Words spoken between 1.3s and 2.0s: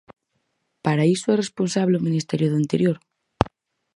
responsable